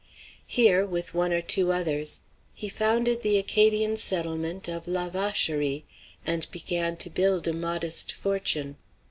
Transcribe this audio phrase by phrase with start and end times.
[0.47, 2.21] Here, with one or two others,
[2.55, 5.83] he founded the Acadian settlement of "La Vacherie,"
[6.25, 8.77] and began to build a modest fortune.